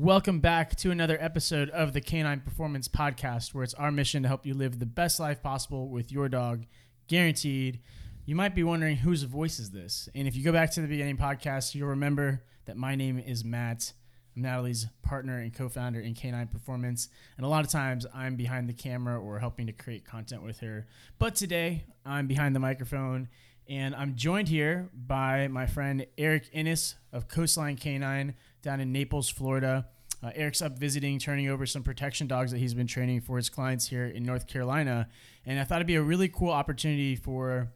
[0.00, 4.28] Welcome back to another episode of the Canine Performance Podcast, where it's our mission to
[4.28, 6.64] help you live the best life possible with your dog,
[7.06, 7.80] guaranteed.
[8.24, 10.08] You might be wondering whose voice is this?
[10.14, 13.44] And if you go back to the beginning podcast, you'll remember that my name is
[13.44, 13.92] Matt.
[14.34, 17.10] I'm Natalie's partner and co founder in Canine Performance.
[17.36, 20.60] And a lot of times I'm behind the camera or helping to create content with
[20.60, 20.86] her.
[21.18, 23.28] But today I'm behind the microphone
[23.68, 29.28] and I'm joined here by my friend Erick Innis of Coastline Canine down in Naples,
[29.28, 29.86] Florida.
[30.22, 33.48] Uh, Erick's up visiting, turning over some protection dogs that he's been training for his
[33.48, 35.08] clients here in North Carolina.
[35.46, 37.72] And I thought it'd be a really cool opportunity for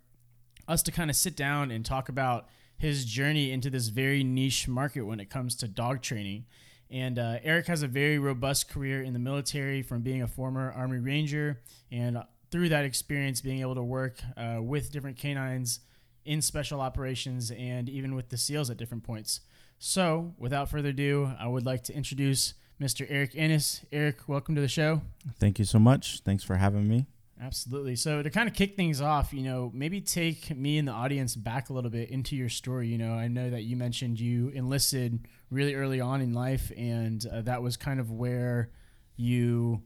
[0.68, 4.68] us to kind of sit down and talk about his journey into this very niche
[4.68, 6.44] market when it comes to dog training.
[6.90, 10.70] And uh, Erick has a very robust career in the military from being a former
[10.72, 12.18] Army Ranger and
[12.50, 15.80] through that experience being able to work uh, with different canines
[16.24, 19.40] in special operations and even with the SEALs at different points.
[19.78, 23.06] So, without further ado, I would like to introduce Mr.
[23.08, 23.84] Erick Innis.
[23.92, 25.02] Erick, welcome to the show.
[25.38, 26.20] Thank you so much.
[26.20, 27.06] Thanks for having me.
[27.40, 27.96] Absolutely.
[27.96, 31.34] So to kind of kick things off, you know, maybe take me and the audience
[31.34, 32.88] back a little bit into your story.
[32.88, 37.24] You know, I know that you mentioned you enlisted really early on in life, and
[37.26, 38.70] uh, that was kind of where
[39.16, 39.82] you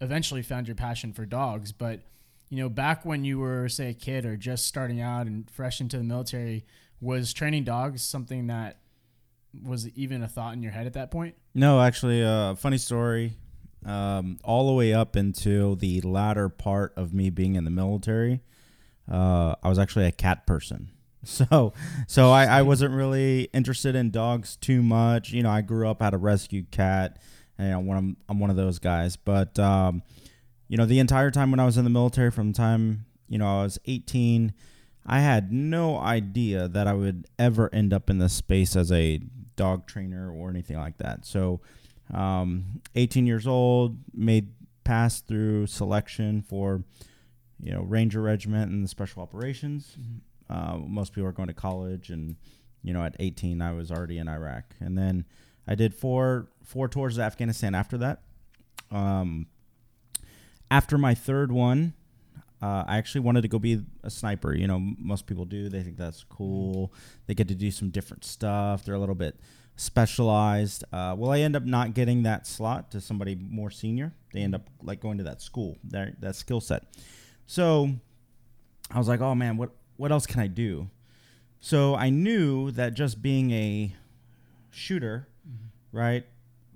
[0.00, 1.72] eventually found your passion for dogs.
[1.72, 2.00] But
[2.48, 5.80] you know, back when you were, say, a kid or just starting out and fresh
[5.80, 6.66] into the military,
[7.00, 8.79] was training dogs something that
[9.64, 11.34] was even a thought in your head at that point?
[11.54, 13.36] No, actually, uh, funny story
[13.84, 18.40] um, all the way up into the latter part of me being in the military,
[19.10, 20.90] uh, I was actually a cat person.
[21.22, 21.74] So,
[22.06, 25.32] so I, I wasn't really interested in dogs too much.
[25.32, 27.18] You know, I grew up had a rescue cat,
[27.58, 29.16] and you know, when I'm I'm one of those guys.
[29.16, 30.02] But um,
[30.68, 33.36] you know, the entire time when I was in the military, from the time you
[33.36, 34.54] know I was 18,
[35.04, 39.20] I had no idea that I would ever end up in this space as a
[39.60, 41.26] dog trainer or anything like that.
[41.26, 41.60] So
[42.14, 44.48] um, 18 years old, made
[44.84, 46.82] pass through selection for
[47.62, 49.98] you know Ranger Regiment and the Special Operations.
[50.00, 50.16] Mm-hmm.
[50.52, 52.36] Uh, most people are going to college, and
[52.82, 55.26] you know at 18 I was already in Iraq, and then
[55.68, 58.22] I did four four tours of Afghanistan after that.
[58.90, 59.46] Um,
[60.70, 61.92] after my third one,
[62.62, 64.54] uh, I actually wanted to go be a sniper.
[64.54, 65.68] You know, most people do.
[65.68, 66.88] They think that's cool.
[66.88, 67.20] Mm-hmm.
[67.26, 68.84] They get to do some different stuff.
[68.84, 69.40] They're a little bit
[69.76, 70.84] specialized.
[70.92, 74.12] Uh, well, I end up not getting that slot to somebody more senior.
[74.32, 76.84] They end up like going to that school, that that skill set.
[77.46, 77.90] So
[78.90, 80.88] I was like, oh man, what what else can I do?
[81.60, 83.94] So I knew that just being a
[84.70, 85.96] shooter, mm-hmm.
[85.96, 86.26] right?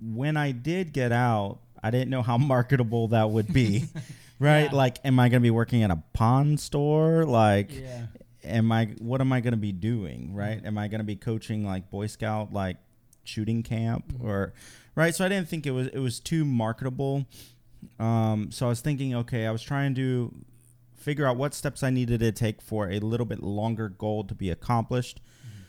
[0.01, 3.85] When I did get out, I didn't know how marketable that would be.
[4.39, 4.71] right?
[4.71, 4.75] Yeah.
[4.75, 7.25] Like, am I going to be working at a pawn store?
[7.25, 8.07] Like, yeah.
[8.43, 8.85] am I?
[8.99, 10.33] What am I going to be doing?
[10.33, 10.57] Right?
[10.57, 10.67] Mm-hmm.
[10.67, 12.77] Am I going to be coaching like Boy Scout like
[13.23, 14.27] shooting camp mm-hmm.
[14.27, 14.53] or
[14.95, 15.13] right?
[15.15, 17.25] So I didn't think it was it was too marketable.
[17.99, 20.33] Um, so I was thinking, okay, I was trying to
[20.95, 24.33] figure out what steps I needed to take for a little bit longer goal to
[24.33, 25.21] be accomplished.
[25.21, 25.61] Mm-hmm.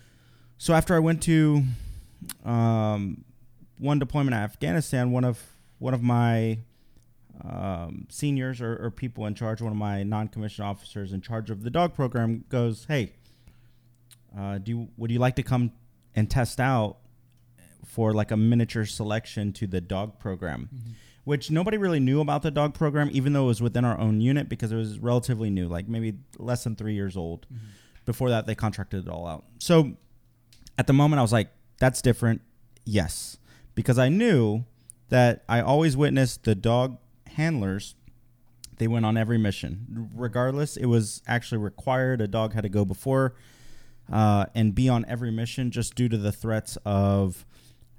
[0.59, 1.63] So after I went to
[2.45, 3.25] um,
[3.79, 5.43] one deployment in Afghanistan, one of
[5.79, 6.59] one of my
[7.45, 11.63] um, seniors or, or, people in charge, one of my non-commissioned officers in charge of
[11.63, 13.13] the dog program, goes, "Hey,
[14.37, 15.73] uh, do you, would you like to come
[16.15, 16.99] and test out
[17.87, 20.91] for like a miniature selection to the dog program, mm-hmm.
[21.25, 24.21] which nobody really knew about the dog program, even though it was within our own
[24.21, 27.47] unit because it was relatively new, like maybe less than three years old.
[27.47, 27.67] Mm-hmm.
[28.05, 29.45] Before that, they contracted it all out.
[29.59, 29.93] So
[30.79, 31.49] at the moment, I was like,
[31.79, 32.43] that's different.
[32.85, 33.39] Yes.
[33.75, 34.65] Because I knew
[35.09, 36.99] that I always witnessed the dog
[37.37, 37.95] handlers
[38.79, 42.85] they went on every mission regardless it was actually required a dog had to go
[42.85, 43.35] before
[44.13, 47.45] uh, and be on every mission just due to the threats of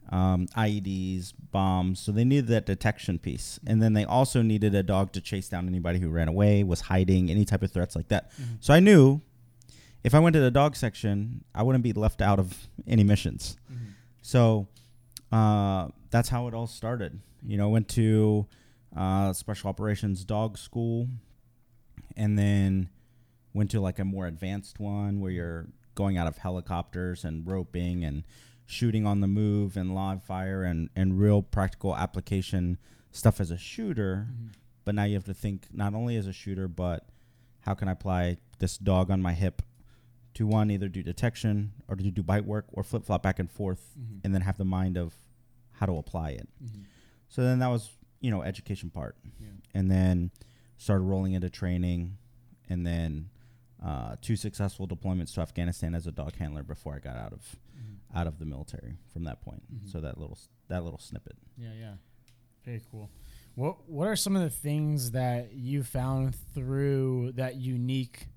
[0.09, 1.99] um, IEDs, bombs.
[1.99, 3.59] So they needed that detection piece.
[3.65, 6.81] And then they also needed a dog to chase down anybody who ran away, was
[6.81, 8.31] hiding, any type of threats like that.
[8.31, 8.55] Mm-hmm.
[8.61, 9.21] So I knew
[10.03, 13.57] if I went to the dog section, I wouldn't be left out of any missions.
[13.71, 13.91] Mm-hmm.
[14.21, 14.67] So
[15.31, 17.19] uh, that's how it all started.
[17.45, 18.47] You know, went to
[18.95, 21.07] uh, special operations dog school
[22.15, 22.89] and then
[23.53, 28.03] went to like a more advanced one where you're going out of helicopters and roping
[28.03, 28.23] and
[28.65, 32.77] shooting on the move and live fire and, and real practical application
[33.11, 34.27] stuff as a shooter.
[34.29, 34.47] Mm-hmm.
[34.85, 37.07] But now you have to think not only as a shooter, but
[37.61, 39.61] how can I apply this dog on my hip
[40.35, 43.51] to one, either do detection or to do bite work or flip flop back and
[43.51, 44.19] forth mm-hmm.
[44.23, 45.15] and then have the mind of
[45.73, 46.47] how to apply it.
[46.63, 46.83] Mm-hmm.
[47.27, 49.15] So then that was, you know, education part.
[49.39, 49.47] Yeah.
[49.73, 50.31] And then
[50.77, 52.17] started rolling into training
[52.69, 53.29] and then
[53.83, 57.55] uh, two successful deployments to Afghanistan as a dog handler before I got out of
[58.15, 59.61] out of the military from that point.
[59.71, 59.91] Mhm.
[59.91, 60.37] So that little
[60.67, 61.35] that little snippet.
[61.57, 61.93] Yeah, yeah.
[62.65, 63.09] Very cool.
[63.55, 68.27] What What are some of the things that you found through that unique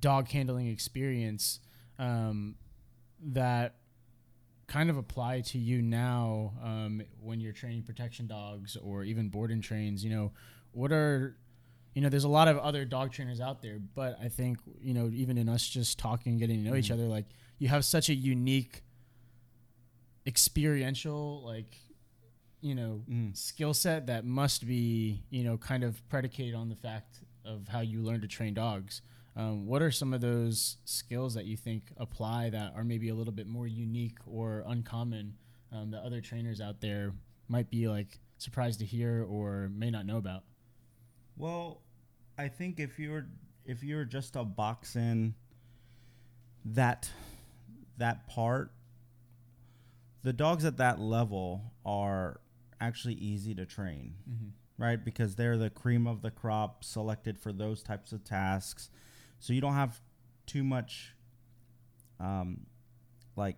[0.00, 1.60] dog handling experience
[1.98, 2.56] um,
[3.20, 3.76] that
[4.72, 9.50] kind of apply to you now um, when you're training protection dogs or even board
[9.50, 10.02] and trains?
[10.02, 10.32] You know,
[10.72, 11.36] what are
[11.94, 14.94] you know, there's a lot of other dog trainers out there, but I think you
[14.94, 16.94] know, even in us just talking, getting to know each Mhm.
[16.94, 17.26] other, like
[17.58, 18.82] you have such a unique
[20.26, 21.76] experiential like
[22.60, 23.36] you know Mm.
[23.36, 27.80] skill set that must be you know kind of predicated on the fact of how
[27.80, 29.02] you learn to train dogs
[29.34, 33.14] um, what are some of those skills that you think apply that are maybe a
[33.14, 35.34] little bit more unique or uncommon
[35.72, 37.14] um, that other trainers out there
[37.48, 40.42] might be like surprised to hear or may not know about
[41.36, 41.82] Well,
[42.36, 43.26] I think if you're
[43.64, 45.34] if you're just a box in
[46.64, 47.10] that
[47.98, 48.72] that part,
[50.22, 52.40] the dogs at that level are
[52.80, 54.82] actually easy to train, mm-hmm.
[54.82, 55.02] right?
[55.02, 58.90] Because they're the cream of the crop, selected for those types of tasks.
[59.42, 60.00] So you don't have
[60.46, 61.16] too much,
[62.20, 62.60] um,
[63.34, 63.56] like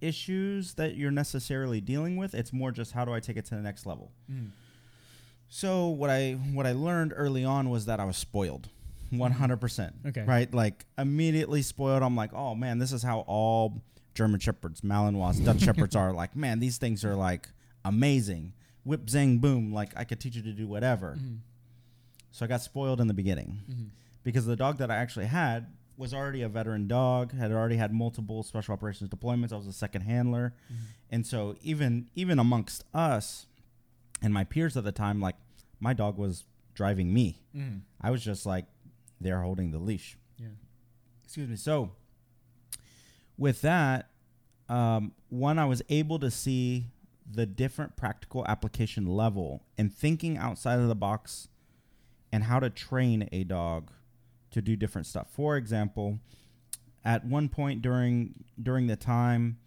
[0.00, 2.34] issues that you're necessarily dealing with.
[2.34, 4.10] It's more just how do I take it to the next level.
[4.28, 4.48] Mm-hmm.
[5.48, 8.68] So what I what I learned early on was that I was spoiled,
[9.10, 9.94] one hundred percent.
[10.04, 10.24] Okay.
[10.24, 12.02] Right, like immediately spoiled.
[12.02, 13.80] I'm like, oh man, this is how all
[14.14, 16.12] German shepherds, Malinois, Dutch shepherds are.
[16.12, 17.48] Like, man, these things are like
[17.84, 18.54] amazing.
[18.82, 19.72] Whip, zang, boom.
[19.72, 21.16] Like I could teach you to do whatever.
[21.16, 21.36] Mm-hmm.
[22.32, 23.84] So I got spoiled in the beginning Mm-hmm.
[24.24, 25.66] Because the dog that I actually had
[25.96, 29.52] was already a veteran dog, had already had multiple special operations deployments.
[29.52, 30.82] I was a second handler, Mm-hmm.
[31.10, 33.46] and so even even amongst us
[34.22, 35.36] and my peers at the time, like
[35.80, 37.40] my dog was driving me.
[37.54, 37.78] Mm-hmm.
[38.00, 38.66] I was just like
[39.20, 40.16] there holding the leash.
[40.38, 40.46] yeah
[41.24, 41.56] Excuse me.
[41.56, 41.92] So
[43.38, 44.10] with that,
[44.68, 46.86] um, one, I was able to see
[47.30, 51.48] the different practical application level and thinking outside of the box
[52.32, 53.90] and how to train a dog
[54.52, 55.28] to do different stuff.
[55.30, 56.18] For example,
[57.04, 59.58] at one point during during the time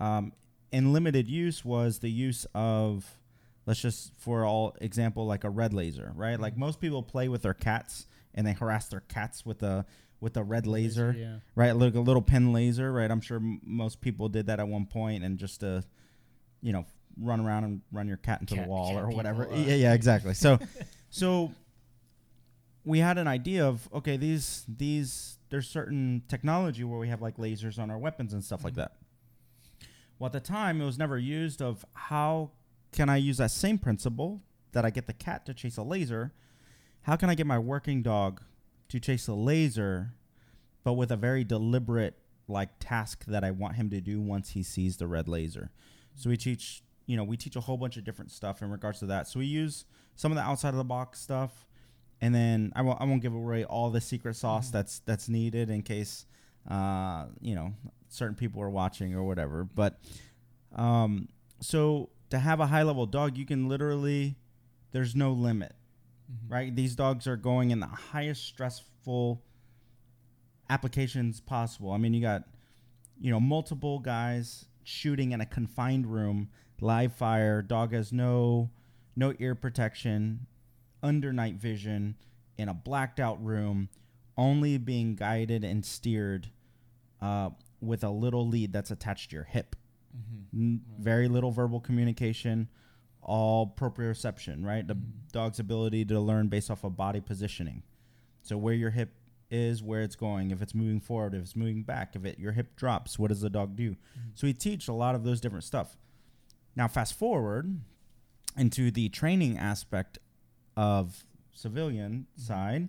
[0.00, 0.32] um,
[0.70, 3.18] in limited use was the use of
[3.66, 6.38] let's just for all example like a red laser right?
[6.38, 9.86] Like most people play with their cats and they harass their cats with a
[10.20, 11.36] with a red laser yeah.
[11.54, 11.74] right?
[11.74, 13.10] Like a little pen laser right?
[13.10, 15.84] I'm sure m- most people did that at one point and just to
[16.60, 16.84] you know
[17.20, 19.44] run around and run your cat into Cat- the wall or whatever.
[19.44, 20.34] people, uh, yeah yeah exactly.
[20.34, 20.58] So
[21.10, 21.52] so
[22.84, 27.36] we had an idea of okay these these there's certain technology where we have like
[27.36, 28.76] lasers on our weapons and stuff like Mhm.
[28.76, 28.96] that.
[30.18, 32.50] Well at the time it was never used of how
[32.92, 34.42] can i use that same principle
[34.72, 36.32] that i get the cat to chase a laser?
[37.02, 38.42] How can i get my working dog
[38.88, 40.14] to chase a laser
[40.84, 44.62] but with a very deliberate like task that i want him to do once he
[44.62, 45.70] sees the red laser?
[46.14, 48.98] So we teach you know we teach a whole bunch of different stuff in regards
[49.00, 49.26] to that.
[49.28, 49.84] So we use
[50.16, 51.66] some of the outside of the box stuff
[52.20, 54.72] and then I won't, I won't give away all the secret sauce Mhm.
[54.72, 56.26] that's that's needed in case
[56.70, 57.74] uh, you know
[58.08, 60.00] certain people are watching or whatever but
[60.74, 61.28] um,
[61.60, 64.36] so to have a high level dog you can literally
[64.92, 65.74] there's no limit
[66.32, 66.50] Mhm.
[66.50, 69.42] right these dogs are going in the highest stressful
[70.70, 72.44] applications possible i mean you got
[73.20, 76.48] you know multiple guys shooting in a confined room
[76.80, 78.70] live fire dog has no
[79.16, 80.46] no ear protection
[81.04, 82.16] under night vision
[82.58, 83.88] in a blacked out room
[84.36, 86.48] only being guided and steered
[87.20, 89.76] uh, with a little lead that's attached to your hip
[90.16, 90.44] Mhm.
[90.54, 92.68] N- very little verbal communication
[93.20, 95.02] all proprioception right the Mhm.
[95.32, 97.82] dog's ability to learn based off of body positioning
[98.42, 99.14] so where your hip
[99.50, 102.52] is where it's going if it's moving forward if it's moving back if it your
[102.52, 103.96] hip drops what does the dog do Mhm.
[104.34, 105.96] so we teach a lot of those different stuff
[106.76, 107.80] now fast forward
[108.56, 110.18] into the training aspect
[110.76, 112.40] of civilian Mhm.
[112.40, 112.88] side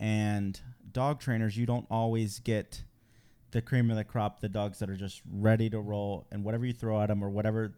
[0.00, 0.60] and
[0.90, 2.82] dog trainers you don't always get
[3.52, 6.66] the cream of the crop the dogs that are just ready to roll and whatever
[6.66, 7.74] you throw at them or whatever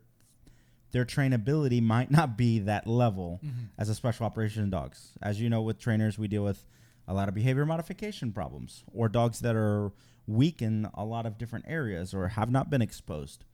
[0.92, 3.68] their trainability might not be that level Mhm.
[3.76, 5.18] as a special operation dogs.
[5.20, 6.64] As you know, with trainers, we deal with
[7.08, 9.90] a lot of behavior modification problems or dogs that are
[10.28, 13.44] weak in a lot of different areas or have not been exposed.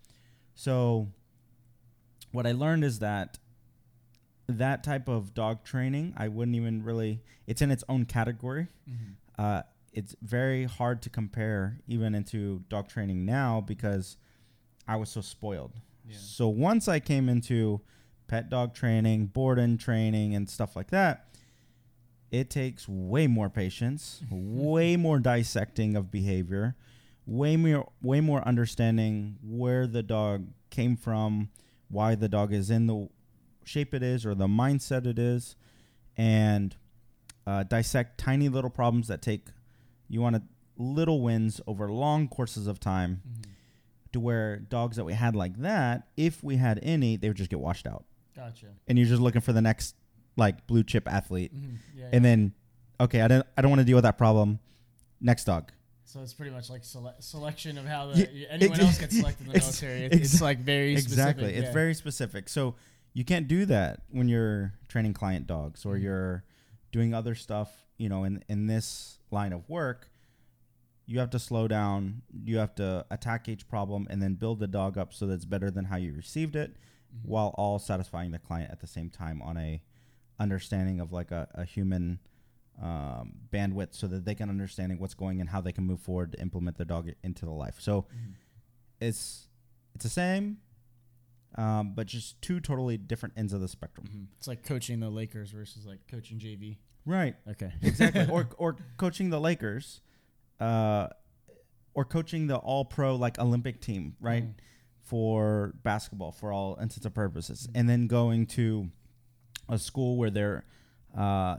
[0.54, 1.08] So,
[2.30, 3.38] what I learned is that
[4.50, 8.68] that type of dog training, I wouldn't even really, it's in its own category.
[8.88, 9.14] Mhm.
[9.38, 14.16] Uh, it's very hard to compare even into dog training now because
[14.86, 15.72] I was so spoiled.
[16.06, 16.16] Yeah.
[16.18, 17.80] So once I came into
[18.28, 21.26] pet dog training, boarding training, and stuff like that,
[22.30, 26.76] it takes way more patience, way more dissecting of behavior,
[27.26, 31.50] way more way more understanding where the dog came from,
[31.88, 33.08] why the dog is in the
[33.70, 35.54] shape it is or the mindset it is,
[36.16, 36.76] and
[37.46, 39.46] uh, dissect tiny little problems that take
[40.08, 40.42] you want to
[40.76, 43.50] little wins over long courses of time Mm-hmm.
[44.12, 47.50] to where dogs that we had like that, if we had any, they would just
[47.50, 48.04] get washed out.
[48.34, 48.66] Gotcha.
[48.88, 49.94] And you're just looking for the next
[50.36, 51.54] like blue chip athlete.
[51.54, 51.74] Mm-hmm.
[51.96, 52.18] Yeah, And yeah.
[52.30, 52.52] then
[52.98, 54.58] okay, I don't I don't want to deal with that problem.
[55.20, 55.70] Next dog.
[56.04, 59.46] so it's pretty much like sele- selection of how Yeah, anyone ex- else gets selected
[59.46, 60.04] in the military.
[60.06, 61.44] It, it's exa- like very exactly.
[61.44, 62.48] Specific, It's very specific.
[62.48, 62.74] So
[63.12, 66.02] you can't do that when you're training client dogs or Mhm.
[66.02, 66.44] you're
[66.92, 70.10] doing other stuff, you know, in in this line of work.
[71.06, 72.22] You have to slow down.
[72.32, 75.44] You have to attack each problem and then build the dog up so that it's
[75.44, 76.76] better than how you received it,
[77.12, 77.24] Mhm.
[77.28, 79.82] while all satisfying the client at the same time on a
[80.38, 82.20] understanding of like a, a human
[82.80, 86.32] um, bandwidth, so that they can understanding what's going and how they can move forward
[86.32, 87.78] to implement the dog into the life.
[87.78, 88.34] So Mhm.
[89.00, 89.48] it's
[89.94, 90.58] it's the same,
[91.56, 94.06] um, but just two totally different ends of the spectrum.
[94.10, 94.26] Mhm.
[94.38, 96.76] It's like coaching the Lakers versus like coaching JV.
[97.06, 97.34] Right.
[97.48, 97.72] Okay.
[97.82, 98.26] Exactly.
[98.28, 100.00] or or coaching the Lakers,
[100.60, 101.08] uh,
[101.94, 104.44] or coaching the All Pro like Olympic team, right?
[104.44, 104.54] Mhm.
[105.02, 107.70] For basketball, for all intents and purposes, Mhm.
[107.80, 108.90] and then going to
[109.68, 110.64] a school where they're
[111.16, 111.56] uh,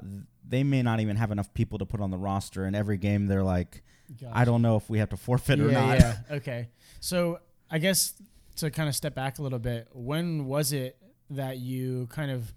[0.47, 3.27] they may not even have enough people to put on the roster, and every game
[3.27, 3.83] they're like,
[4.31, 5.99] I don't know if we have to forfeit or not.
[5.99, 6.17] Yeah.
[6.31, 6.69] Okay.
[7.01, 8.13] So I guess
[8.61, 10.97] to kind of step back a little bit, when was it
[11.29, 12.53] that you kind of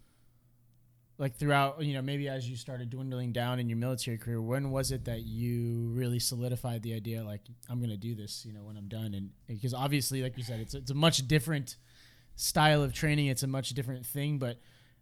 [1.19, 4.71] like throughout, you know, maybe as you started dwindling down in your military career, when
[4.71, 8.53] was it that you really solidified the idea like I'm going to do this, you
[8.53, 11.77] know, when I'm done and because obviously like you said it's it's a much different
[12.37, 14.59] style of training, it's a much different thing, but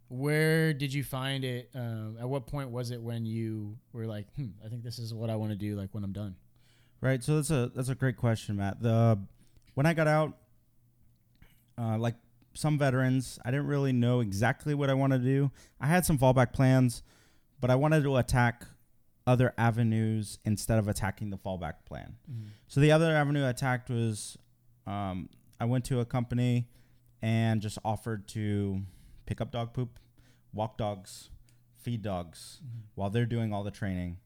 [0.09, 4.27] where did you find it um, at what point was it when you were like
[4.35, 6.35] hmm i think this is what i want to do like when i'm done
[7.03, 7.21] Right.
[7.21, 8.81] So that's a that's a great question, Matt.
[8.81, 9.19] The
[9.73, 10.37] when I got out,
[11.77, 12.15] uh, like
[12.53, 15.51] some veterans, I didn't really know exactly what I wanted to do.
[15.81, 17.03] I had some fallback plans,
[17.59, 18.65] but I wanted to attack
[19.25, 22.15] other avenues instead of attacking the fallback plan.
[22.67, 24.37] So the other avenue I attacked was
[24.85, 26.67] um, I went to a company
[27.21, 28.81] and just offered to
[29.25, 29.97] pick up dog poop,
[30.53, 31.29] walk dogs,
[31.81, 32.59] feed dogs
[32.95, 34.17] while they're doing all the training.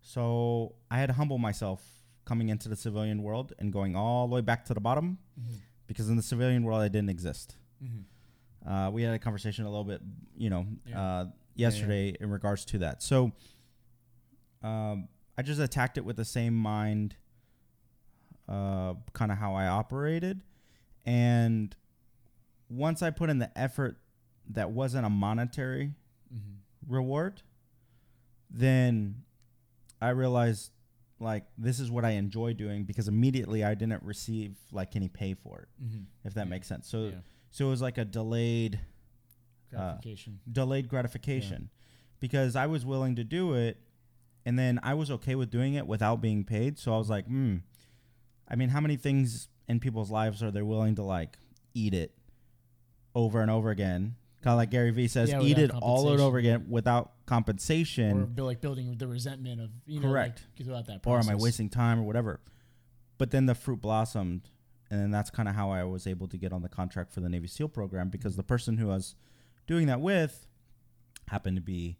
[0.00, 1.80] So I had to humble myself
[2.24, 5.18] coming into the civilian world and going all the way back to the bottom
[5.92, 7.56] because in the civilian world I didn't exist.
[8.66, 10.00] Uh, we had a conversation a little bit,
[10.36, 11.00] you know, Yeah.
[11.02, 13.02] uh, yesterday in regards to that.
[13.02, 13.32] So
[14.62, 17.16] um, I just attacked it with the same mind,
[18.48, 20.42] uh, kind of how I operated.
[21.04, 21.74] And
[22.68, 23.96] once I put in the effort
[24.50, 25.94] that wasn't a monetary
[26.86, 27.42] reward,
[28.50, 29.22] then
[30.00, 30.70] I realized
[31.22, 35.34] like this is what I enjoy doing because immediately I didn't receive like any pay
[35.34, 35.68] for it,
[36.24, 36.50] if that Yeah.
[36.50, 36.88] makes sense.
[36.88, 37.20] So Yeah.
[37.50, 38.80] so it was like a delayed
[39.70, 41.70] gratification delayed gratification
[42.20, 43.78] because I was willing to do it
[44.44, 46.78] and then I was okay with doing it without being paid.
[46.78, 47.58] So I was like, hmm.
[48.48, 51.38] I mean, how many things in people's lives are they willing to like
[51.74, 52.12] eat it
[53.14, 54.16] over and over again?
[54.42, 57.10] Kind of like Gary Vee says, Yeah, eat it without all over again without or
[57.26, 58.26] compensation.
[58.26, 60.42] bu- like building the resentment of you know Correct.
[60.58, 61.28] like, throughout that or process.
[61.30, 62.40] am I wasting time or whatever?
[63.18, 64.50] But then the fruit blossomed,
[64.90, 67.20] and then that's kind of how I was able to get on the contract for
[67.20, 69.14] the Navy SEAL program because the person who I was
[69.68, 70.46] doing that with
[71.28, 71.98] happened to be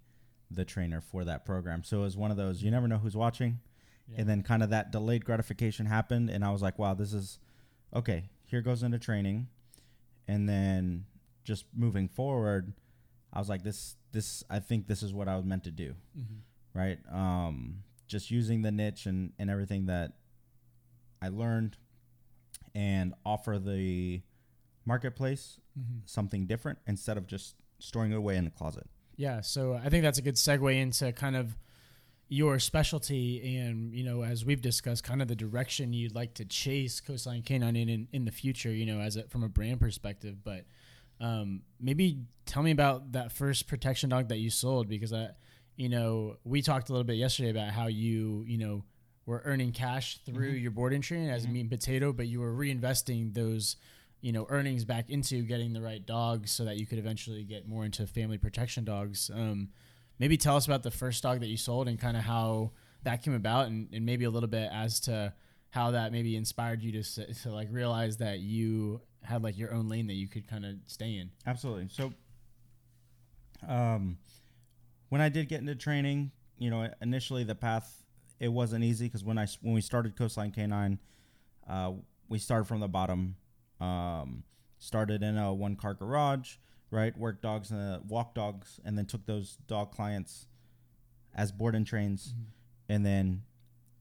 [0.50, 1.84] the trainer for that program.
[1.84, 3.60] So it was one of those you never know who's watching,
[4.08, 4.16] Yeah.
[4.20, 7.38] and then kind of that delayed gratification happened, and I was like, wow, this is
[7.94, 8.30] okay.
[8.46, 9.46] Here goes into training,
[10.26, 11.04] and then
[11.44, 12.72] just moving forward,
[13.32, 15.94] I was like, this this I think this is what I was meant to do
[16.18, 16.40] Mhm.
[16.74, 16.98] right?
[17.10, 20.12] Um, just using the niche and, and everything that
[21.22, 21.76] I learned
[22.74, 24.22] and offer the
[24.84, 26.00] marketplace Mhm.
[26.04, 28.86] something different instead of just storing it away in the closet.
[29.16, 31.56] Yeah, so I think that's a good segue into kind of
[32.28, 36.46] your specialty and you know as we've discussed kind of the direction you'd like to
[36.46, 39.78] chase coastline canine in in, in the future you know as a, from a brand
[39.78, 40.64] perspective but
[41.22, 45.30] um, maybe tell me about that first protection dog that you sold because I
[45.76, 48.84] you know we talked a little bit yesterday about how you you know
[49.24, 53.32] were earning cash through your board entry as meat and potato but you were reinvesting
[53.34, 53.76] those
[54.22, 57.68] you know earnings back into getting the right dogs so that you could eventually get
[57.68, 59.30] more into family protection dogs.
[59.34, 59.68] Um,
[60.18, 62.70] maybe tell us about the first dog that you sold and kind of how
[63.02, 65.34] that came about and, and maybe a little bit as to
[65.70, 69.88] how that maybe inspired you to, to like realize that you had like your own
[69.88, 71.88] lane that you could kind of stay in Absolutely.
[71.90, 72.12] So,
[73.66, 74.18] um,
[75.08, 78.04] when I did get into training, you know, initially the path
[78.40, 80.98] it wasn't easy because when I when we started Coastline Canine,
[81.68, 81.92] Uh,
[82.28, 83.36] we started from the bottom.
[83.80, 84.44] Um,
[84.78, 86.56] started in a one car garage,
[86.90, 87.16] right?
[87.16, 90.46] Worked dogs and uh, walk dogs, and then took those dog clients
[91.34, 92.34] as board and trains,
[92.88, 93.42] and then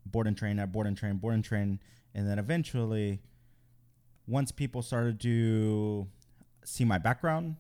[0.05, 1.79] board and train at board and train, board and train,
[2.15, 3.21] and then eventually,
[4.31, 6.07] once people started to
[6.63, 7.57] see my background,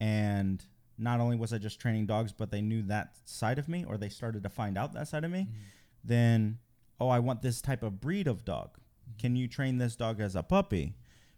[0.00, 0.64] and
[0.96, 3.98] not only was I just training dogs, but they knew that side of me, or
[3.98, 5.58] they started to find out that side of me, mm-hmm.
[6.04, 6.58] then
[7.00, 8.78] oh, I want this type of breed of dog.
[8.78, 9.18] Mm-hmm.
[9.18, 10.94] Can you train this dog as a puppy,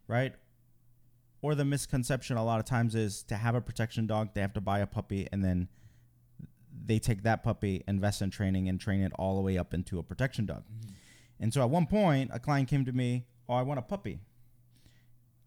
[0.07, 0.35] right?
[1.41, 4.53] Or the misconception a lot of times is to have a protection dog, they have
[4.53, 5.69] to buy a puppy and then
[6.85, 9.99] they take that puppy, invest in training, and train it all the way up into
[9.99, 10.63] a protection dog.
[10.65, 10.93] Mm-hmm.
[11.41, 14.21] And so at one point, a client came to me, Oh, I want a puppy.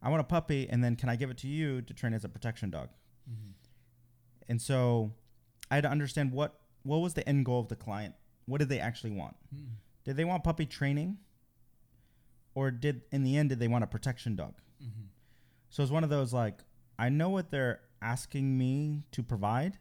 [0.02, 2.24] I want a puppy, and then can I give it to you to train as
[2.26, 2.90] a protection dog?
[3.30, 3.52] Mm-hmm.
[4.50, 5.14] And so
[5.70, 8.16] I had to understand what what was the end goal of the client.
[8.46, 9.36] What did they actually want?
[9.54, 9.74] Hmm.
[10.04, 11.18] Did they want puppy training,
[12.56, 14.56] or did in the end did they want a protection dog?
[14.82, 15.06] Mm-hmm.
[15.70, 16.60] So it's one of those like
[16.98, 19.78] I know what they're asking me to provide,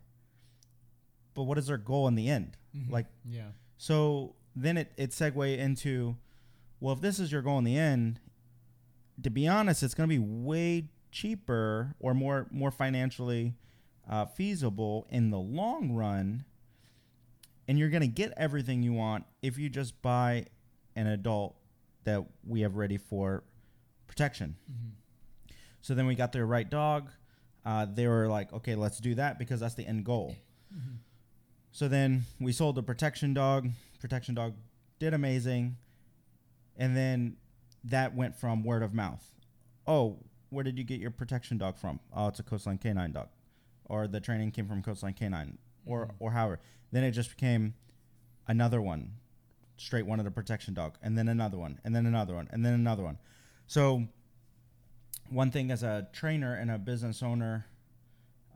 [1.34, 2.56] but what is their goal in the end?
[2.76, 2.92] Mm-hmm.
[2.92, 3.48] Like Yeah.
[3.78, 6.16] so then it it segue into,
[6.80, 8.20] well, if this is your goal in the end,
[9.22, 13.54] to be honest, it's going to be way cheaper or more more financially
[14.08, 16.44] uh, feasible in the long run,
[17.68, 20.46] and you're going to get everything you want if you just buy
[20.96, 21.56] an adult
[22.04, 23.44] that we have ready for
[24.06, 24.56] protection.
[25.80, 27.10] So then we got the right dog.
[27.64, 30.36] Uh, they were like, okay, let's do that because that's the end goal.
[31.72, 33.68] So then we sold the protection dog.
[34.00, 34.54] Protection dog
[34.98, 35.76] did amazing.
[36.76, 37.36] And then
[37.84, 39.32] that went from word of mouth.
[39.87, 40.18] Oh,
[40.50, 42.00] where did you get your protection dog from?
[42.14, 43.28] Oh, it's a coastline canine dog.
[43.87, 45.58] Or the training came from coastline canine.
[45.87, 46.60] Or or however.
[46.92, 47.75] Then it just became
[48.46, 49.12] another one.
[49.76, 50.96] Straight wanted a protection dog.
[51.02, 51.80] And then another one.
[51.84, 52.49] And then another one.
[52.50, 53.18] And then another one.
[53.66, 54.08] So
[55.28, 57.66] one thing as a trainer and a business owner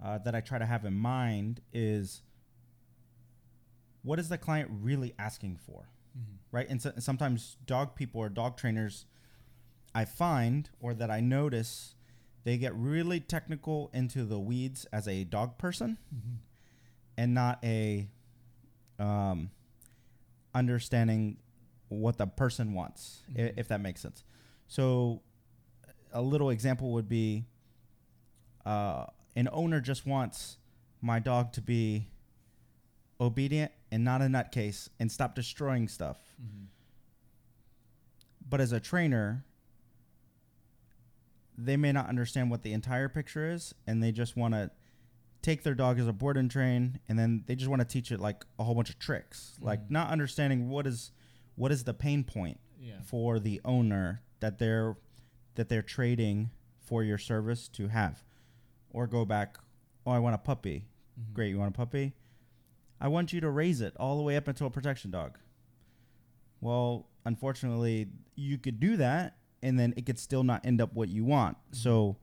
[0.05, 2.23] uh, that I try to have in mind is
[4.03, 5.89] what is the client really asking for
[6.53, 9.07] right and so, sometimes dog people or dog trainers
[9.95, 11.95] i find or that i notice
[12.45, 15.97] they get really technical into the weeds as a dog person
[17.17, 18.07] and not a
[18.99, 19.51] um,
[20.55, 21.39] understanding
[21.89, 24.25] what the person wants i if that makes sense.
[24.69, 25.23] So
[26.13, 27.45] a little example would be
[28.65, 30.59] uh, an owner just wants
[31.01, 32.09] my dog to be
[33.21, 36.19] obedient and not a nutcase and stop destroying stuff.
[38.49, 39.45] But as a trainer,
[41.57, 44.71] they may not understand what the entire picture is and they just want to
[45.43, 48.11] take their dog as a board and train and then they just want to teach
[48.11, 49.53] it like a whole bunch of tricks.
[49.57, 49.67] Mm-hmm.
[49.67, 51.13] Like not understanding what is
[51.57, 53.01] what is the pain point Yeah.
[53.05, 54.97] for the owner that they're
[55.55, 58.25] that they're trading for your service to have.
[58.91, 59.59] Or go back
[60.07, 60.87] oh i want a puppy.
[61.21, 61.35] Mm-hmm.
[61.35, 62.15] Great you want a puppy?
[63.01, 65.39] I want you to raise it all the way up into a protection dog.
[66.61, 71.09] Well unfortunately you could do that and then it could still not end up what
[71.09, 71.57] you want.
[71.57, 71.77] Mm-hmm.
[71.77, 72.17] So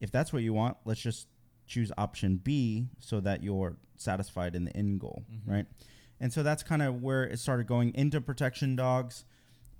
[0.00, 1.28] if that's what you want let's just
[1.66, 5.50] choose option b so that you're satisfied in the end goal mm-hmm.
[5.50, 5.66] right?
[6.20, 9.24] And so that's kind of where it started going into protection dogs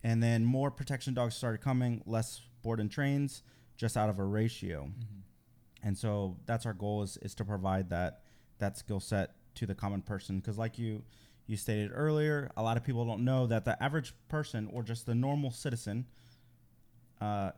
[0.03, 3.43] and then more protection dogs started coming less board and trains
[3.77, 4.85] just out of a ratio.
[4.85, 5.89] Mm-hmm.
[5.89, 8.21] And so that's our goal is, is to provide that
[8.59, 10.39] that skill set to the common person.
[10.39, 11.03] Because like you
[11.47, 15.07] you stated earlier a lot of people don't know that the average person or just
[15.07, 16.07] the normal citizen
[17.25, 17.51] uh,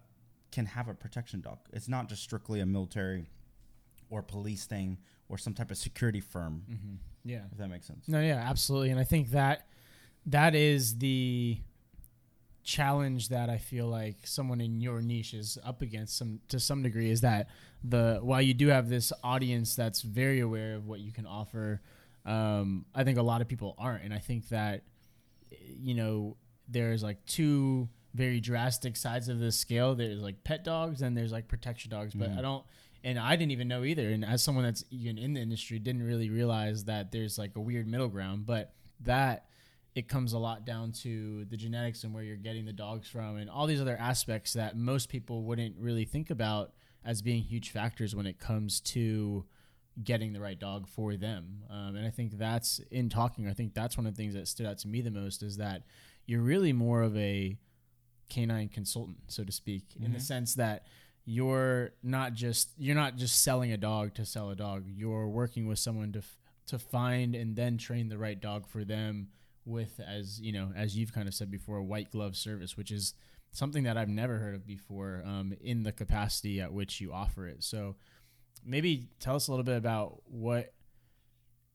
[0.55, 3.25] can have a protection dog it's not just strictly a military
[4.11, 4.99] or police thing
[5.29, 6.55] or some type of security firm
[7.25, 7.43] Yeah.
[7.53, 8.91] if that makes sense No, yeah, absolutely.
[8.91, 9.67] And I think that
[10.37, 11.59] that is the
[12.63, 16.83] challenge that I feel like someone in your niche is up against some to some
[16.83, 17.49] degree is that
[17.85, 21.81] the while you do have this audience that's very aware of what you can offer,
[22.25, 24.83] um, I think a lot of people aren't, and I think that
[25.79, 26.37] you know
[26.69, 29.95] there's like two very drastic sides of the scale.
[29.95, 32.65] There's like pet dogs and there's like protection dogs, but I don't.
[33.05, 34.09] And I didn't even know either.
[34.09, 37.61] And as someone that's even in the industry, didn't really realize that there's like a
[37.61, 38.47] weird middle ground.
[38.47, 39.47] But that
[39.95, 43.37] it comes a lot down to the genetics and where you're getting the dogs from,
[43.37, 46.73] and all these other aspects that most people wouldn't really think about
[47.05, 49.45] as being huge factors when it comes to
[50.03, 51.63] getting the right dog for them.
[51.71, 53.49] Um, and I think that's in talking.
[53.49, 55.57] I think that's one of the things that stood out to me the most is
[55.59, 55.83] that
[56.27, 57.57] you're really more of a
[58.29, 60.85] canine consultant, so to speak, in the sense that
[61.25, 64.85] you're not just you're not just selling a dog to sell a dog.
[64.87, 68.85] You're working with someone to f- to find and then train the right dog for
[68.85, 69.29] them
[69.65, 72.93] with as you know as you've kind of said before a white glove service, which
[72.93, 73.15] is
[73.53, 77.47] something that I've never heard of before um, in the capacity at which you offer
[77.49, 77.65] it.
[77.65, 77.97] So
[78.65, 80.73] maybe tell us a little bit about what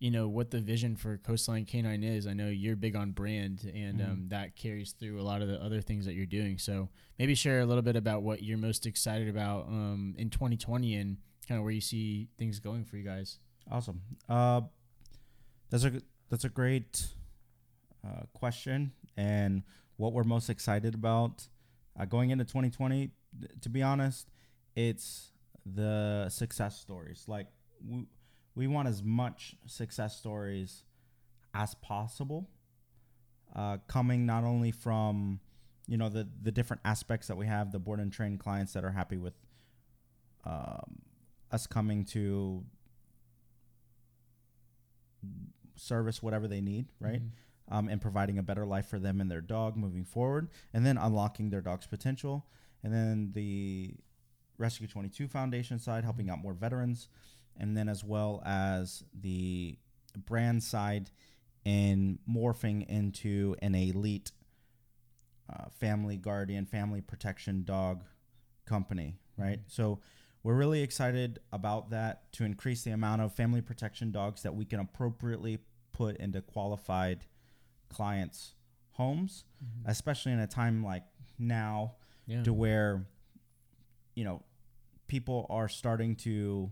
[0.02, 2.26] you know what the vision for Coastline Canine is.
[2.26, 4.10] I know you're big on brand, and Mhm.
[4.12, 6.58] um, that carries through a lot of the other things that you're doing.
[6.58, 10.96] So maybe share a little bit about what you're most excited about um, in 2020
[10.96, 13.38] and kind of where you see things going for you guys.
[13.70, 14.02] Awesome.
[14.28, 14.62] Uh,
[15.70, 17.08] that's a that's a great
[18.04, 19.62] uh, question, and
[19.98, 21.48] what we're most excited about
[22.00, 23.12] uh, going into 2020.
[23.40, 24.30] th- To be honest,
[24.76, 25.32] it's
[25.64, 27.26] the success stories.
[27.28, 27.48] Like
[27.86, 28.08] we
[28.56, 30.84] we want as much success stories
[31.54, 32.50] as possible,
[33.56, 35.40] uh, coming not only from
[35.88, 38.84] you know the the different aspects that we have, the board and train clients that
[38.84, 39.34] are happy with
[40.46, 41.02] um,
[41.52, 42.64] us coming to
[45.76, 47.22] service whatever they need, right?
[47.70, 50.98] Um, and providing a better life for them and their dog moving forward, and then
[50.98, 52.46] unlocking their dog's potential.
[52.84, 53.96] And then the
[54.58, 57.08] Rescue 22 Foundation side, helping out more veterans,
[57.62, 59.78] and then as well as the
[60.26, 61.10] brand side
[61.64, 64.32] in morphing into an elite
[65.50, 68.04] uh, family guardian, family protection dog
[68.66, 69.60] company, right?
[69.68, 70.00] So
[70.44, 74.66] we're really excited about that to increase the amount of family protection dogs that we
[74.66, 75.60] can appropriately
[75.94, 77.26] put into qualified
[77.90, 78.56] clients'
[78.94, 79.44] homes,
[79.86, 81.04] especially in a time like
[81.38, 81.94] now
[82.26, 82.44] Yeah.
[82.44, 83.06] to where
[84.16, 84.42] you know
[85.08, 86.72] people are starting to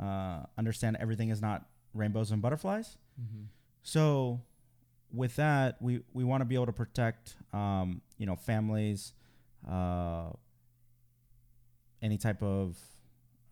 [0.00, 2.96] uh, understand everything is not rainbows and butterflies.
[3.20, 3.46] Mhm.
[3.82, 4.40] So,
[5.12, 9.12] with that, we, we want to be able to protect, um, you know, families,
[9.68, 10.30] uh,
[12.02, 12.76] any type of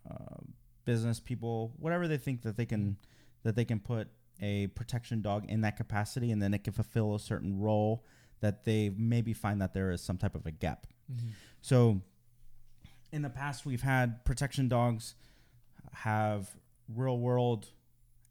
[0.09, 0.37] uh,
[0.85, 2.97] business people, whatever they think that they can
[3.43, 4.07] that they can put
[4.41, 8.03] a protection dog in that capacity, and then it can fulfill a certain role
[8.41, 10.87] that they maybe find that there is some type of a gap.
[11.11, 11.31] Mhm.
[11.61, 12.01] So,
[13.11, 15.15] in the past, we've had protection dogs
[15.93, 16.55] have
[16.87, 17.67] real world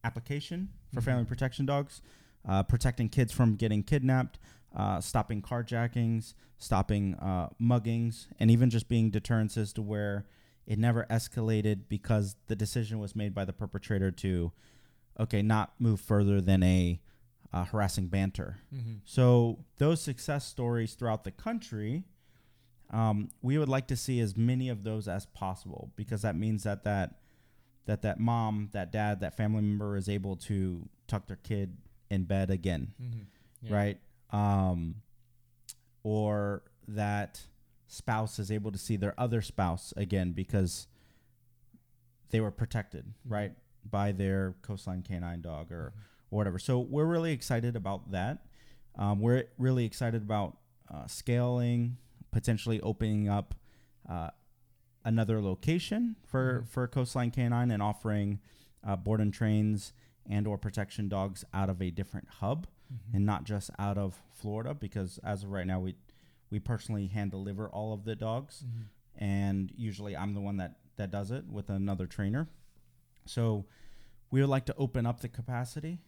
[0.05, 1.05] application for Mhm.
[1.05, 2.03] family protection dogs,
[2.45, 4.39] uh, protecting kids from getting kidnapped,
[4.75, 10.27] uh, stopping carjackings, stopping uh, muggings, and even just being deterrences to where
[10.67, 14.53] it never escalated because the decision was made by the perpetrator to,
[15.19, 17.01] okay, not move further than a
[17.53, 18.59] uh, harassing banter.
[18.75, 19.01] Mhm.
[19.05, 22.05] So those success stories throughout the country,
[22.91, 26.63] um, we would like to see as many of those as possible because that means
[26.63, 27.21] that that
[27.87, 31.77] that that mom, that dad, that family member is able to tuck their kid
[32.11, 33.27] in bed again, Mhm.
[33.63, 33.75] Yeah.
[33.75, 34.01] right?
[34.31, 34.97] Um,
[36.03, 37.47] or that
[37.87, 40.87] spouse is able to see their other spouse again because
[42.31, 43.55] they were protected, right,
[43.89, 45.93] by their coastline canine dog or
[46.31, 46.59] or whatever.
[46.59, 48.47] So we're really excited about that.
[48.97, 50.57] Um, we're really excited about
[50.91, 51.99] uh, scaling,
[52.31, 53.55] potentially opening up
[54.09, 54.31] uh,
[55.05, 56.69] another location for Mhm.
[56.69, 58.41] for Coastline Canine and offering
[58.85, 59.93] uh, board and trains
[60.27, 63.15] and or protection dogs out of a different hub Mhm.
[63.15, 65.95] and not just out of Florida because as of right now we
[66.51, 68.85] we personally hand deliver all of the dogs Mhm.
[69.17, 72.49] and usually I'm the one that that does it with another trainer.
[73.25, 73.67] So
[74.31, 76.01] we would like to open up the capacity.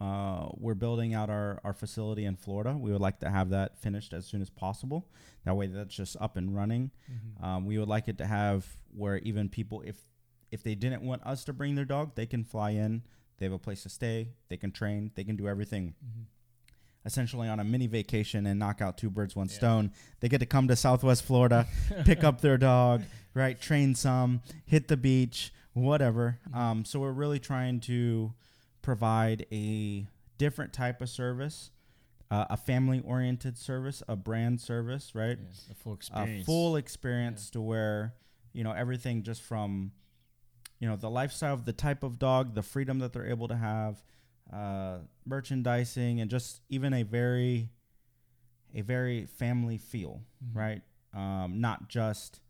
[0.00, 2.76] Uh, we're building out our, our facility in Florida.
[2.76, 5.06] We would like to have that finished as soon as possible.
[5.44, 6.90] That way, that's just up and running.
[7.10, 7.44] Mhm.
[7.44, 9.96] Um, we would like it to have where even people, if
[10.50, 13.02] if they didn't want us to bring their dog, they can fly in.
[13.38, 14.28] They have a place to stay.
[14.48, 15.10] They can train.
[15.16, 16.26] They can do everything Mhm.
[17.04, 19.54] essentially on a mini vacation and knock out two birds, one Yeah.
[19.54, 19.92] stone.
[20.20, 21.66] They get to come to Southwest Florida,
[22.04, 23.02] pick up their dog,
[23.34, 23.60] right?
[23.60, 26.38] Train some, hit the beach, whatever.
[26.50, 26.54] Mhm.
[26.56, 28.32] Um, so we're really trying to
[28.84, 30.06] provide a
[30.38, 31.70] different type of service,
[32.30, 35.38] uh, a family-oriented service, a brand service, right?
[35.40, 36.42] Yeah, a full experience.
[36.42, 38.14] a full experience to where
[38.52, 39.92] you know everything just from
[40.78, 43.56] you know the lifestyle of the type of dog the freedom that they're able to
[43.56, 44.04] have
[44.52, 47.70] uh, merchandising and just even a very
[48.74, 50.54] a very family feel Mhm.
[50.56, 50.82] right
[51.14, 52.40] um, not just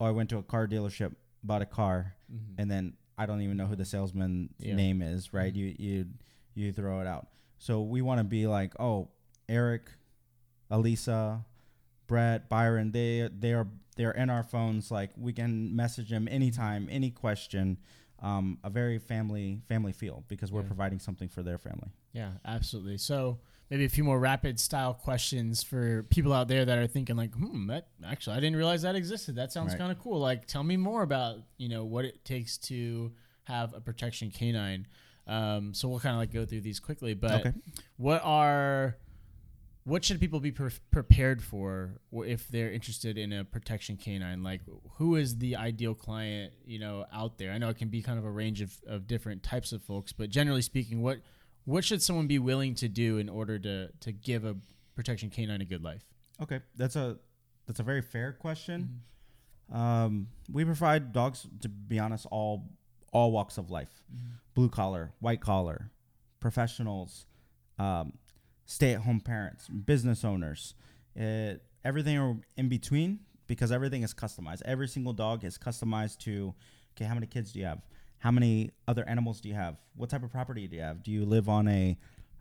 [0.00, 2.54] oh i went to a car dealership bought a car Mhm.
[2.58, 4.74] and then I don't even know who the salesman's Yeah.
[4.76, 5.52] name is, right?
[5.52, 5.56] Mhm.
[5.56, 6.06] You you
[6.54, 7.28] you throw it out.
[7.58, 9.08] So we want to be like, oh,
[9.48, 9.90] Erick,
[10.70, 11.44] Elisa,
[12.06, 14.90] Brett, Byron, they they are they're in our phones.
[14.90, 17.78] Like we can message them anytime, any question.
[18.20, 20.66] Um, a very family family feel because we're Yeah.
[20.68, 21.90] providing something for their family.
[22.12, 22.98] Yeah, absolutely.
[22.98, 23.38] So
[23.70, 27.34] maybe a few more rapid style questions for people out there that are thinking like,
[27.34, 29.36] hmm, that actually I didn't realize that existed.
[29.36, 29.78] That sounds Right.
[29.78, 30.18] kind of cool.
[30.20, 33.12] Like, tell me more about you know what it takes to
[33.44, 34.86] have a protection canine.
[35.26, 37.12] Um, so we'll kind of like go through these quickly.
[37.14, 37.52] But Okay.
[37.96, 38.96] what are
[39.84, 44.42] what should people be pre- prepared for if they're interested in a protection canine?
[44.42, 44.60] Like,
[44.96, 47.52] who is the ideal client, you know, out there?
[47.52, 50.12] I know it can be kind of a range of, of different types of folks,
[50.12, 51.20] but generally speaking, what
[51.68, 54.56] what should someone be willing to do in order to to give a
[54.94, 56.02] protection canine a good life?
[56.40, 57.18] Okay, that's a
[57.66, 58.88] that's a very fair question.
[59.70, 59.78] Mm-hmm.
[59.78, 62.70] Um, we provide dogs, to be honest, all
[63.12, 64.02] all walks of life,
[64.54, 65.90] blue collar, white collar,
[66.40, 67.26] professionals,
[67.78, 68.14] um,
[68.64, 70.74] stay at home parents, business owners,
[71.20, 71.52] uh,
[71.84, 74.62] everything in between, because everything is customized.
[74.64, 76.54] Every single dog is customized to,
[76.96, 77.82] okay, how many kids do you have?
[78.18, 79.76] How many other animals do you have?
[79.94, 81.02] What type of property do you have?
[81.02, 81.98] Do you live on a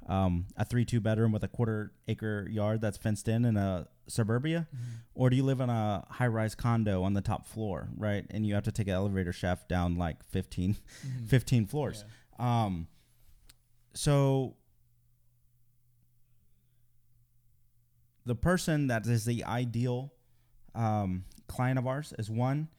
[0.08, 3.88] um, a three two bedroom with a quarter acre yard that's fenced in in a
[4.08, 4.68] suburbia,
[5.14, 8.26] or do you live in a high rise condo on the top floor, right?
[8.30, 10.78] And you have to take an elevator shaft down like 15,
[11.28, 12.06] 15 floors.
[12.40, 12.88] Um,
[13.94, 14.56] so
[18.26, 20.14] the person that is the ideal
[20.76, 22.70] um, client of ours is one.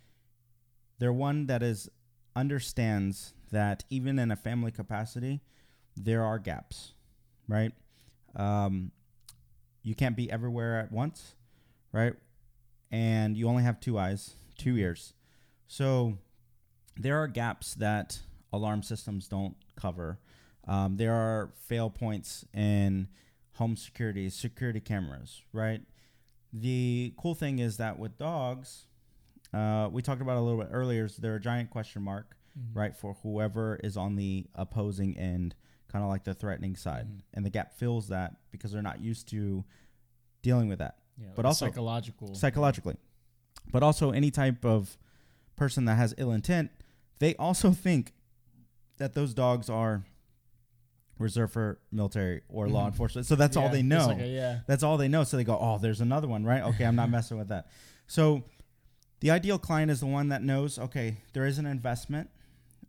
[0.98, 1.88] They're one that is
[2.38, 5.40] understands that even in a family capacity,
[5.96, 6.92] there are gaps,
[7.48, 7.72] right?
[8.36, 8.92] Um,
[9.82, 11.34] you can't be everywhere at once,
[11.92, 12.14] right?
[12.90, 15.14] And you only have two eyes, two ears.
[15.66, 16.18] So
[16.96, 18.20] there are gaps that
[18.52, 20.18] alarm systems don't cover.
[20.66, 23.08] Um, there are fail points in
[23.54, 25.80] home security, security cameras, right?
[26.52, 28.86] The cool thing is that with dogs,
[29.52, 32.36] uh, we talked about a little bit earlier, is they're a giant question mark,
[32.74, 35.54] right, for whoever is on the opposing end,
[35.90, 37.06] kind of like the threatening side.
[37.08, 37.20] Mhm.
[37.34, 39.64] And the gap fills that because they're not used to
[40.42, 42.34] dealing with that Yeah, But also- psychological.
[42.34, 42.96] psychologically.
[43.72, 44.96] But also, any type of
[45.56, 46.70] person that has ill intent,
[47.18, 48.14] they also think
[48.98, 50.04] that those dogs are
[51.18, 52.88] reserved for military or law Mhm.
[52.88, 53.26] enforcement.
[53.26, 54.06] So that's all they know.
[54.06, 54.60] like a- yeah.
[54.68, 55.24] That's all they know.
[55.24, 56.62] So they go, oh, there's another one, right?
[56.62, 57.66] Okay, I'm not messing with that.
[58.06, 58.44] So
[59.20, 62.30] the ideal client is the one that knows, okay, there is an investment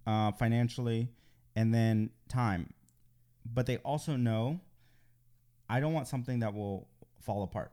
[0.06, 1.10] uh, financially
[1.56, 2.74] and then time.
[3.46, 4.60] But they also know
[5.70, 6.88] I don't want something that will
[7.20, 7.72] fall apart.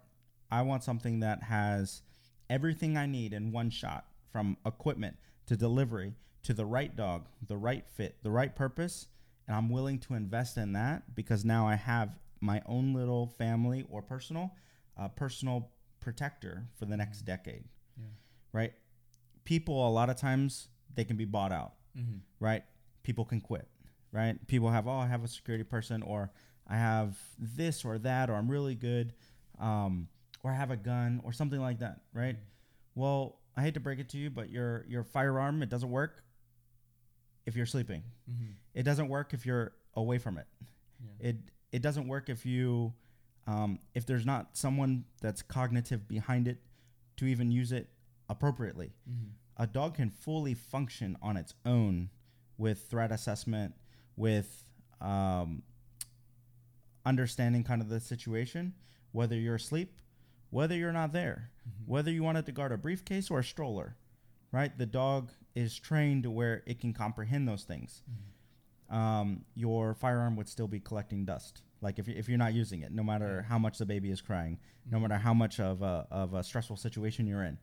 [0.50, 2.02] I want something that has
[2.48, 5.16] everything I need in one shot from equipment
[5.46, 6.14] to delivery
[6.44, 9.08] to the right dog, the right fit, the right purpose.
[9.48, 13.84] And I'm willing to invest in that because now I have my own little family
[13.88, 14.52] or personal
[14.98, 17.64] uh, personal protector for the next decade.
[17.98, 18.04] Yeah.
[18.56, 18.72] Right?
[19.44, 22.18] People a lot of times they can be bought out Mm-hmm.
[22.40, 22.62] right?
[23.04, 23.66] People can quit,
[24.12, 24.36] right?
[24.48, 26.30] People have, oh, I have a security person, or
[26.68, 29.14] I have this or that, or I'm really good,
[29.58, 30.08] um,
[30.42, 32.36] or I have a gun, or something like that, right?
[32.94, 36.22] Well, I hate to break it to you, but your your firearm it doesn't work
[37.46, 38.02] if you're sleeping.
[38.30, 38.52] Mm-hmm.
[38.74, 40.46] It doesn't work if you're away from it.
[41.20, 41.28] Yeah.
[41.30, 41.36] It
[41.72, 42.92] it doesn't work if you
[43.46, 46.58] um, if there's not someone that's cognitive behind it
[47.16, 47.88] to even use it
[48.28, 49.62] appropriately Mm-hmm.
[49.62, 52.10] a dog can fully function on its own
[52.58, 53.74] with threat assessment,
[54.16, 54.66] with
[55.00, 55.62] um,
[57.04, 58.74] understanding kind of the situation,
[59.12, 60.00] whether you're asleep,
[60.50, 61.90] whether you're not there, Mm-hmm.
[61.90, 63.96] whether you wanted to guard a briefcase or a stroller,
[64.52, 64.76] right?
[64.78, 68.02] The dog is trained to where it can comprehend those things.
[68.88, 71.62] Um, your firearm would still be collecting dust.
[71.80, 74.20] Like if, you, if you're not using it, no matter how much the baby is
[74.20, 74.58] crying,
[74.88, 77.58] no matter how much of a, of a stressful situation you're in,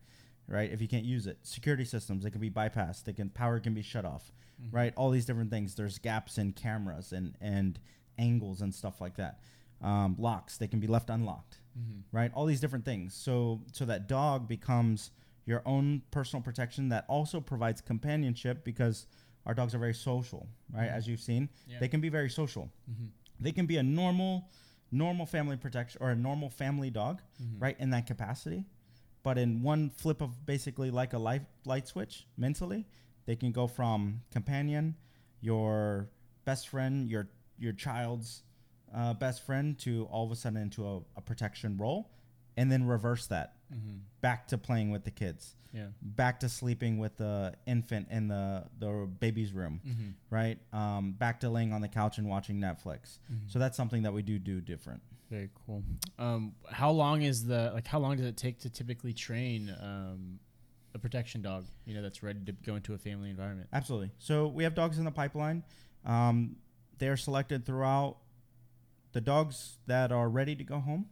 [0.48, 0.70] right?
[0.72, 3.04] If you can't use it, security systems they can be bypassed.
[3.04, 4.32] They can power can be shut off,
[4.70, 4.92] right?
[4.96, 5.74] All these different things.
[5.74, 7.78] There's gaps in cameras and and
[8.18, 9.40] angles and stuff like that.
[9.82, 12.16] Um, locks they can be left unlocked, Mm-hmm.
[12.16, 12.30] right?
[12.34, 13.14] All these different things.
[13.14, 15.10] So so that dog becomes
[15.46, 19.06] your own personal protection that also provides companionship because
[19.44, 20.88] our dogs are very social, right?
[20.88, 21.78] As you've seen, Yeah.
[21.80, 22.70] they can be very social.
[22.90, 23.06] Mm-hmm.
[23.40, 24.48] They can be a normal
[24.92, 27.58] normal family protection or a normal family dog, Mm-hmm.
[27.62, 27.76] right?
[27.80, 28.64] In that capacity.
[29.24, 32.86] But in one flip of basically like a light light switch mentally,
[33.26, 34.94] they can go from companion,
[35.40, 36.10] your
[36.44, 38.42] best friend, your your child's
[38.94, 42.10] uh, best friend, to all of a sudden into a, a protection role,
[42.56, 43.96] and then reverse that Mm-hmm.
[44.20, 45.86] back to playing with the kids, Yeah.
[46.00, 50.10] back to sleeping with the infant in the the baby's room, Mm-hmm.
[50.30, 50.58] right?
[50.72, 53.18] Um, back to laying on the couch and watching Netflix.
[53.48, 55.02] So that's something that we do do different.
[55.30, 55.82] Very cool.
[56.18, 57.86] Um, how long is the like?
[57.86, 60.38] How long does it take to typically train um,
[60.94, 61.64] a protection dog?
[61.86, 63.68] You know, that's ready to go into a family environment.
[63.72, 64.10] Absolutely.
[64.18, 65.64] So we have dogs in the pipeline.
[66.04, 66.56] Um,
[66.98, 68.18] they are selected throughout.
[69.12, 71.06] The dogs that are ready to go home,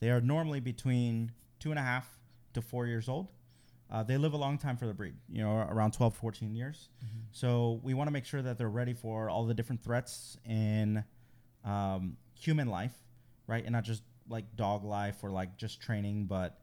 [0.00, 1.32] they are normally between
[1.66, 2.08] two and a half
[2.52, 3.26] to four years old.
[3.90, 6.90] Uh, they live a long time for the breed, you know, around 12, 14 years.
[7.32, 11.02] So we want to make sure that they're ready for all the different threats in
[11.64, 12.94] um, human life,
[13.48, 13.64] right?
[13.64, 16.56] And not just like dog life or like just training, but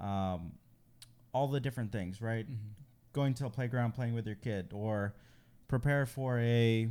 [0.00, 0.52] um,
[1.34, 2.46] all the different things, right?
[2.46, 2.68] Mm-hmm.
[3.12, 5.14] Going to a playground, playing with your kid, or
[5.68, 6.88] prepare for a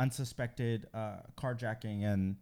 [0.00, 2.34] unsuspected uh, carjacking and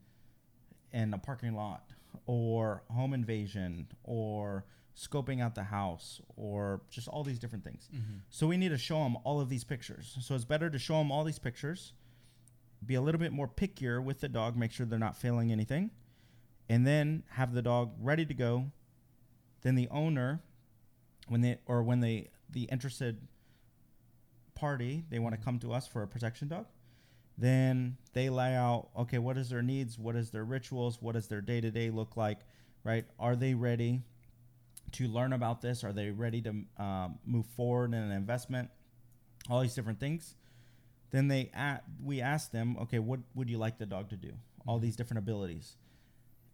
[0.94, 1.90] in a parking lot,
[2.26, 4.64] or home invasion, or
[4.96, 7.88] scoping out the house, or just all these different things.
[7.94, 8.18] Mm-hmm.
[8.30, 10.16] So we need to show them all of these pictures.
[10.20, 11.92] So it's better to show them all these pictures,
[12.84, 15.90] be a little bit more pickier with the dog, make sure they're not failing anything,
[16.68, 18.70] and then have the dog ready to go.
[19.62, 20.42] Then the owner,
[21.28, 23.26] when they or when they the interested
[24.54, 26.66] party they want to come to us for a protection dog,
[27.36, 31.26] then they lay out okay what is their needs, what is their rituals, what does
[31.28, 32.38] their day to day look like,
[32.84, 33.04] right?
[33.18, 34.02] Are they ready?
[34.92, 35.82] to learn about this?
[35.82, 38.70] Are they ready to um, move forward in an investment?
[39.50, 40.36] All these different things.
[41.10, 44.32] Then they at, we ask them, okay, what would you like the dog to do?
[44.68, 45.76] All these different abilities.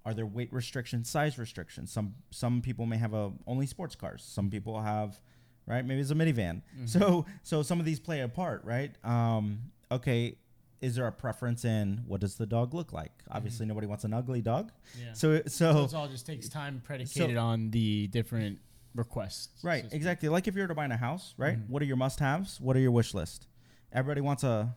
[0.07, 1.93] Are there weight restrictions, size restrictions?
[1.93, 4.23] Some some people may have a only sports cars.
[4.27, 5.21] Some people have,
[5.67, 5.85] right?
[5.85, 6.63] Maybe it's a minivan.
[6.79, 6.89] Mhm.
[6.89, 8.93] So so some of these play a part, right?
[9.05, 10.39] Um, okay,
[10.81, 13.13] is there a preference in what does the dog look like?
[13.31, 14.73] Obviously, nobody wants an ugly dog.
[14.99, 15.13] Yeah.
[15.13, 18.59] So So so it all just takes time predicated on the different
[18.95, 19.63] requests.
[19.63, 20.29] Right, so exactly.
[20.29, 21.59] Like if you were to buy a house, right?
[21.59, 21.69] Mhm.
[21.69, 22.61] What are your must-haves?
[22.61, 23.47] What are your wish list?
[23.93, 24.75] Everybody wants a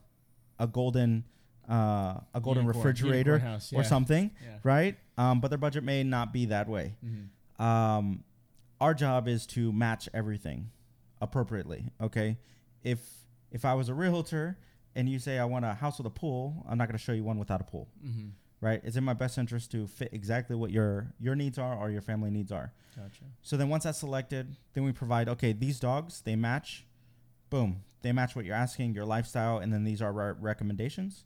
[0.60, 1.24] a golden
[1.70, 4.58] uh, a golden Unicorn- refrigerator unicorn house, or something, Yeah.
[4.64, 4.98] right?
[5.18, 6.98] Um, but their budget may not be that way.
[7.04, 7.64] Mhm.
[7.64, 8.26] Um,
[8.82, 10.72] our job is to match everything
[11.22, 11.90] appropriately.
[12.02, 12.38] Okay,
[12.84, 14.58] if if I was a realtor
[14.96, 17.14] and you say I want a house with a pool, I'm not going to show
[17.14, 18.32] you one without a pool, Mhm.
[18.62, 18.82] right?
[18.84, 22.02] It's in my best interest to fit exactly what your your needs are or your
[22.02, 22.74] family needs are.
[22.96, 23.24] Gotcha.
[23.42, 26.86] So then once that's selected, then we provide okay, these dogs they match,
[27.50, 31.26] boom, they match what you're asking, your lifestyle, and then these are our recommendations.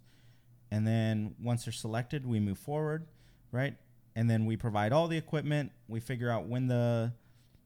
[0.72, 3.08] And then once they're selected, we move forward,
[3.52, 3.78] right?
[4.16, 5.72] And then we provide all the equipment.
[5.88, 7.14] We figure out when the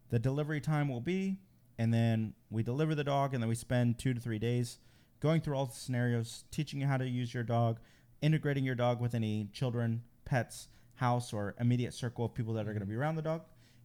[0.09, 1.37] the delivery time will be,
[1.77, 4.77] and then we deliver the dog, and then we spend two to three days
[5.21, 7.79] going through all the scenarios, teaching you how to use your dog,
[8.21, 12.73] integrating your dog with any children, pets, house, or immediate circle of people that are
[12.73, 13.41] going to be around the dog,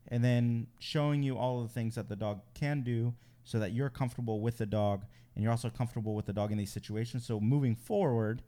[0.09, 3.73] and then showing you all of the things that the dog can do so that
[3.73, 7.27] you're comfortable with the dog and you're also comfortable with the dog in these situations.
[7.27, 8.43] So moving forward,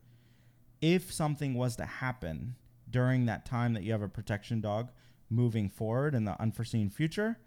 [0.80, 2.56] if something was to happen
[2.90, 4.90] during that time that you have a protection dog
[5.28, 7.38] moving forward in the unforeseen future,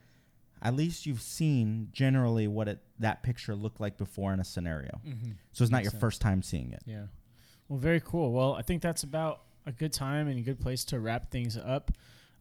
[0.62, 5.02] at least you've seen generally what it that picture looked like before in a scenario.
[5.06, 5.36] Mhm.
[5.54, 6.02] So it's not Makes your sense.
[6.02, 6.84] first time seeing it.
[6.86, 7.08] Yeah.
[7.67, 8.32] Well, very cool.
[8.32, 11.58] Well, I think that's about a good time and a good place to wrap things
[11.58, 11.91] up.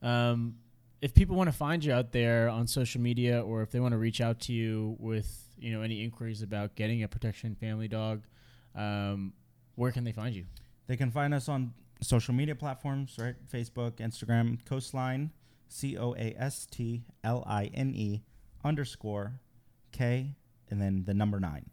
[0.02, 0.58] Um,
[1.00, 3.92] if people want to find you out there on social media, or if they want
[3.92, 7.88] to reach out to you with you know any inquiries about getting a protection family
[7.88, 8.24] dog,
[8.74, 9.32] um,
[9.76, 10.44] where can they find you?
[10.86, 13.34] They can find us on social media platforms, right?
[13.50, 15.30] Facebook, Instagram, Coastline,
[15.70, 18.22] C O A S T L I N E
[18.64, 19.40] underscore
[19.92, 20.34] K,
[20.68, 21.70] and then the number nine.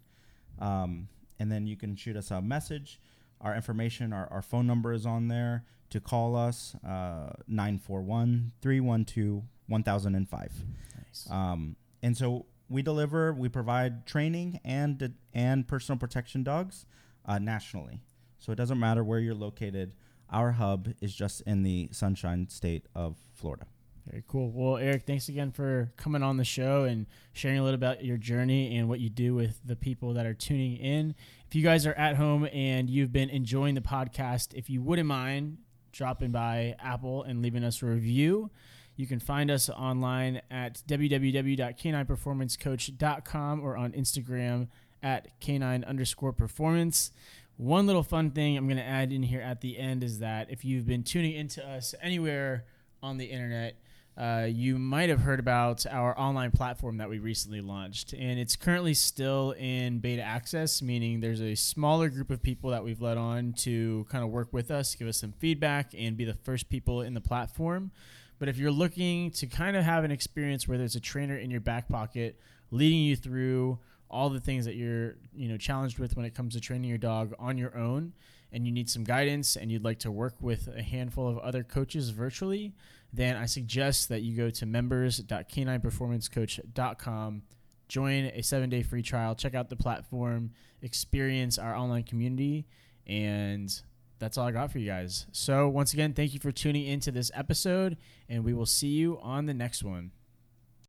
[0.60, 3.00] Um, and then you can shoot us a message.
[3.42, 9.44] Our information, our, our phone number is on there to call us uh, 941 312
[9.68, 10.52] 1005.
[10.96, 11.28] Nice.
[11.30, 16.86] Um, and so we deliver, we provide training and and personal protection dogs
[17.26, 18.02] uh, nationally.
[18.40, 19.96] So it doesn't matter where you're located.
[20.32, 23.68] Our hub is just in the Sunshine State of Florida.
[24.10, 24.52] Very cool.
[24.52, 28.16] Well, Erick, thanks again for coming on the show and sharing a little about your
[28.16, 31.14] journey and what you do with the people that are tuning in.
[31.46, 35.10] If you guys are at home and you've been enjoying the podcast, if you wouldn't
[35.10, 35.58] mind
[35.92, 38.50] dropping by Apple and leaving us a review,
[38.96, 44.70] you can find us online at www.canineperformancecoach.com or on Instagram
[45.04, 47.12] at canine underscore performance.
[47.58, 50.50] One little fun thing I'm going to add in here at the end is that
[50.50, 52.64] if you've been tuning into us anywhere
[53.04, 53.76] on the internet,
[54.18, 58.14] uh, you might have heard about our online platform that we recently launched.
[58.14, 62.84] And it's currently still in beta access, meaning there's a smaller group of people that
[62.84, 66.26] we've let on to kind of work with us, give us some feedback, and be
[66.26, 67.92] the first people in the platform.
[68.40, 71.52] But if you're looking to kind of have an experience where there's a trainer in
[71.52, 72.40] your back pocket
[72.72, 73.78] leading you through
[74.10, 76.98] all the things that you're you know challenged with when it comes to training your
[76.98, 78.14] dog on your own
[78.52, 81.64] and you need some guidance and you'd like to work with a handful of other
[81.64, 82.74] coaches virtually
[83.18, 87.42] then i suggest that you go to members.canineperformancecoach.com
[87.88, 90.52] join a seven day free trial check out the platform
[90.82, 92.68] experience our online community
[93.06, 93.82] and
[94.20, 95.28] that's all i got for you guys.
[95.32, 97.98] So once again thank you for tuning into this episode
[98.30, 100.12] and we will see you on the next one